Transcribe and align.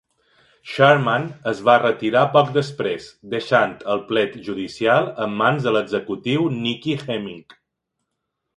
Sharman 0.69 1.27
es 1.51 1.59
va 1.67 1.75
retirar 1.83 2.23
poc 2.37 2.49
després, 2.55 3.05
deixant 3.35 3.77
el 3.97 4.03
plet 4.13 4.39
judicial 4.49 5.13
en 5.27 5.39
mans 5.43 5.69
de 5.69 5.73
l"executiu 5.75 6.49
Nikki 6.57 6.97
Hemming. 7.07 7.47